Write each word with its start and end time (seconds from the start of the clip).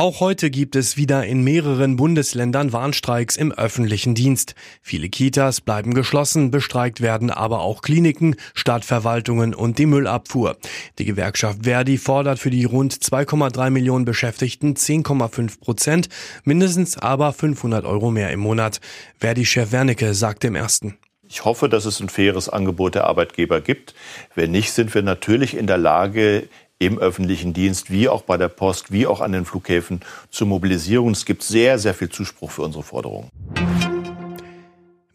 Auch 0.00 0.20
heute 0.20 0.48
gibt 0.48 0.76
es 0.76 0.96
wieder 0.96 1.26
in 1.26 1.44
mehreren 1.44 1.96
Bundesländern 1.96 2.72
Warnstreiks 2.72 3.36
im 3.36 3.52
öffentlichen 3.52 4.14
Dienst. 4.14 4.54
Viele 4.80 5.10
Kitas 5.10 5.60
bleiben 5.60 5.92
geschlossen, 5.92 6.50
bestreikt 6.50 7.02
werden 7.02 7.28
aber 7.28 7.60
auch 7.60 7.82
Kliniken, 7.82 8.36
Stadtverwaltungen 8.54 9.54
und 9.54 9.76
die 9.76 9.84
Müllabfuhr. 9.84 10.56
Die 10.98 11.04
Gewerkschaft 11.04 11.64
Verdi 11.64 11.98
fordert 11.98 12.38
für 12.38 12.48
die 12.48 12.64
rund 12.64 12.94
2,3 12.94 13.68
Millionen 13.68 14.06
Beschäftigten 14.06 14.72
10,5 14.72 15.60
Prozent, 15.60 16.08
mindestens 16.44 16.96
aber 16.96 17.34
500 17.34 17.84
Euro 17.84 18.10
mehr 18.10 18.30
im 18.30 18.40
Monat. 18.40 18.80
Verdi-Chef 19.18 19.70
Wernicke 19.70 20.14
sagt 20.14 20.44
im 20.44 20.54
ersten. 20.54 20.96
Ich 21.28 21.44
hoffe, 21.44 21.68
dass 21.68 21.84
es 21.84 22.00
ein 22.00 22.08
faires 22.08 22.48
Angebot 22.48 22.94
der 22.94 23.04
Arbeitgeber 23.04 23.60
gibt. 23.60 23.94
Wenn 24.34 24.50
nicht, 24.50 24.72
sind 24.72 24.94
wir 24.94 25.02
natürlich 25.02 25.54
in 25.54 25.66
der 25.66 25.76
Lage, 25.76 26.48
im 26.80 26.98
öffentlichen 26.98 27.52
Dienst, 27.52 27.90
wie 27.90 28.08
auch 28.08 28.22
bei 28.22 28.36
der 28.36 28.48
Post, 28.48 28.90
wie 28.90 29.06
auch 29.06 29.20
an 29.20 29.32
den 29.32 29.44
Flughäfen 29.44 30.00
zu 30.30 30.46
mobilisieren. 30.46 31.12
Es 31.12 31.26
gibt 31.26 31.42
sehr, 31.44 31.78
sehr 31.78 31.94
viel 31.94 32.08
Zuspruch 32.08 32.50
für 32.50 32.62
unsere 32.62 32.82
Forderungen. 32.82 33.28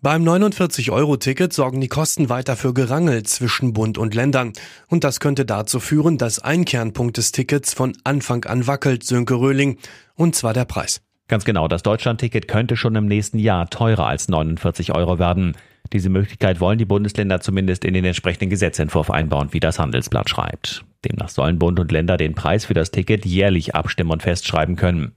Beim 0.02 0.24
49-Euro-Ticket 0.24 1.52
sorgen 1.52 1.82
die 1.82 1.88
Kosten 1.88 2.30
weiter 2.30 2.56
für 2.56 2.76
Gerangel 2.76 3.24
zwischen 3.24 3.74
Bund 3.74 3.98
und 3.98 4.14
Ländern. 4.14 4.54
Und 4.88 5.04
das 5.04 5.20
könnte 5.20 5.46
dazu 5.46 5.80
führen, 5.80 6.20
dass 6.20 6.38
ein 6.38 6.64
Kernpunkt 6.64 7.18
des 7.18 7.32
Tickets 7.32 7.74
von 7.74 7.98
Anfang 8.04 8.46
an 8.46 8.68
wackelt, 8.68 9.04
Sönke 9.04 9.34
Röhling. 9.34 9.80
Und 10.14 10.36
zwar 10.36 10.54
der 10.54 10.66
Preis. 10.66 11.02
Ganz 11.28 11.44
genau, 11.44 11.68
das 11.68 11.82
Deutschland-Ticket 11.82 12.48
könnte 12.48 12.78
schon 12.78 12.96
im 12.96 13.08
nächsten 13.08 13.40
Jahr 13.40 13.68
teurer 13.72 14.06
als 14.06 14.28
49 14.28 14.94
Euro 14.94 15.18
werden. 15.18 15.58
Diese 15.94 16.10
Möglichkeit 16.10 16.60
wollen 16.60 16.78
die 16.78 16.86
Bundesländer 16.86 17.42
zumindest 17.42 17.86
in 17.86 17.94
den 17.94 18.06
entsprechenden 18.06 18.50
Gesetzentwurf 18.50 19.12
einbauen, 19.12 19.50
wie 19.52 19.60
das 19.60 19.80
Handelsblatt 19.80 20.30
schreibt. 20.30 20.84
Demnach 21.04 21.30
sollen 21.30 21.60
Bund 21.60 21.80
und 21.80 21.92
Länder 21.92 22.18
den 22.18 22.34
Preis 22.34 22.66
für 22.66 22.74
das 22.74 22.92
Ticket 22.92 23.26
jährlich 23.26 23.76
abstimmen 23.76 24.12
und 24.12 24.24
festschreiben 24.24 24.76
können. 24.76 25.14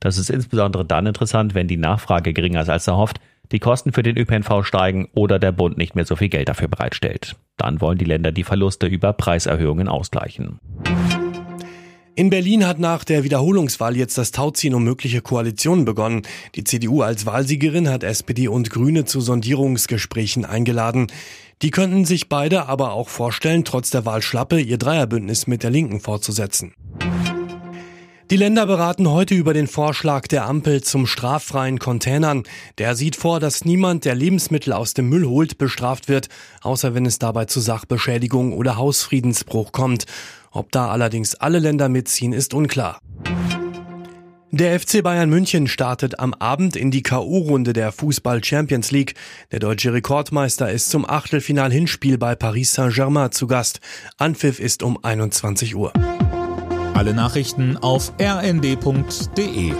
Das 0.00 0.18
ist 0.18 0.30
insbesondere 0.30 0.84
dann 0.84 1.06
interessant, 1.06 1.54
wenn 1.54 1.68
die 1.68 1.76
Nachfrage 1.76 2.32
geringer 2.32 2.62
ist 2.62 2.68
als 2.68 2.86
erhofft, 2.86 3.20
die 3.50 3.58
Kosten 3.58 3.92
für 3.92 4.02
den 4.02 4.18
ÖPNV 4.18 4.62
steigen 4.64 5.08
oder 5.14 5.38
der 5.38 5.52
Bund 5.52 5.78
nicht 5.78 5.94
mehr 5.94 6.04
so 6.04 6.16
viel 6.16 6.28
Geld 6.28 6.48
dafür 6.48 6.68
bereitstellt. 6.68 7.36
Dann 7.56 7.80
wollen 7.80 7.98
die 7.98 8.04
Länder 8.04 8.30
die 8.30 8.44
Verluste 8.44 8.86
über 8.86 9.12
Preiserhöhungen 9.12 9.88
ausgleichen. 9.88 10.58
In 12.18 12.30
Berlin 12.30 12.66
hat 12.66 12.80
nach 12.80 13.04
der 13.04 13.22
Wiederholungswahl 13.22 13.96
jetzt 13.96 14.18
das 14.18 14.32
Tauziehen 14.32 14.74
um 14.74 14.82
mögliche 14.82 15.20
Koalitionen 15.20 15.84
begonnen. 15.84 16.22
Die 16.56 16.64
CDU 16.64 17.02
als 17.02 17.26
Wahlsiegerin 17.26 17.88
hat 17.88 18.02
SPD 18.02 18.48
und 18.48 18.70
Grüne 18.70 19.04
zu 19.04 19.20
Sondierungsgesprächen 19.20 20.44
eingeladen. 20.44 21.12
Die 21.62 21.70
könnten 21.70 22.04
sich 22.04 22.28
beide 22.28 22.66
aber 22.66 22.90
auch 22.90 23.08
vorstellen, 23.08 23.64
trotz 23.64 23.90
der 23.90 24.04
Wahlschlappe 24.04 24.58
ihr 24.58 24.78
Dreierbündnis 24.78 25.46
mit 25.46 25.62
der 25.62 25.70
Linken 25.70 26.00
fortzusetzen. 26.00 26.74
Die 28.32 28.36
Länder 28.36 28.66
beraten 28.66 29.08
heute 29.08 29.34
über 29.34 29.54
den 29.54 29.68
Vorschlag 29.68 30.26
der 30.26 30.44
Ampel 30.44 30.82
zum 30.82 31.06
straffreien 31.06 31.78
Containern. 31.78 32.42
Der 32.76 32.96
sieht 32.96 33.14
vor, 33.14 33.38
dass 33.38 33.64
niemand, 33.64 34.04
der 34.04 34.16
Lebensmittel 34.16 34.74
aus 34.74 34.92
dem 34.92 35.08
Müll 35.08 35.24
holt, 35.24 35.56
bestraft 35.56 36.08
wird, 36.08 36.28
außer 36.62 36.94
wenn 36.94 37.06
es 37.06 37.20
dabei 37.20 37.44
zu 37.44 37.60
Sachbeschädigung 37.60 38.52
oder 38.52 38.76
Hausfriedensbruch 38.76 39.70
kommt. 39.70 40.04
Ob 40.50 40.72
da 40.72 40.88
allerdings 40.88 41.34
alle 41.34 41.58
Länder 41.58 41.88
mitziehen, 41.88 42.32
ist 42.32 42.54
unklar. 42.54 43.00
Der 44.50 44.80
FC 44.80 45.02
Bayern 45.02 45.28
München 45.28 45.66
startet 45.68 46.18
am 46.20 46.32
Abend 46.32 46.74
in 46.74 46.90
die 46.90 47.02
KO-Runde 47.02 47.74
der 47.74 47.92
Fußball 47.92 48.42
Champions 48.42 48.90
League. 48.90 49.14
Der 49.52 49.58
deutsche 49.58 49.92
Rekordmeister 49.92 50.72
ist 50.72 50.88
zum 50.88 51.08
Achtelfinal-Hinspiel 51.08 52.16
bei 52.16 52.34
Paris 52.34 52.72
Saint-Germain 52.72 53.30
zu 53.30 53.46
Gast. 53.46 53.80
Anpfiff 54.16 54.58
ist 54.58 54.82
um 54.82 54.98
21 55.04 55.76
Uhr. 55.76 55.92
Alle 56.94 57.12
Nachrichten 57.12 57.76
auf 57.76 58.12
rnd.de 58.18 59.72